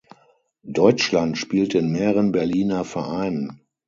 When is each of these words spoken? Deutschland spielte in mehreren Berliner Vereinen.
Deutschland 0.63 1.37
spielte 1.37 1.77
in 1.77 1.91
mehreren 1.91 2.31
Berliner 2.31 2.83
Vereinen. 2.85 3.61